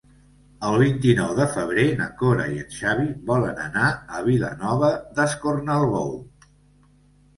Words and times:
El 0.69 0.77
vint-i-nou 0.83 1.33
de 1.39 1.45
febrer 1.57 1.83
na 1.99 2.07
Cora 2.23 2.47
i 2.55 2.57
en 2.63 2.73
Xavi 2.77 3.05
volen 3.27 3.61
anar 3.69 3.93
a 4.21 4.25
Vilanova 4.31 4.91
d'Escornalbou. 5.21 6.11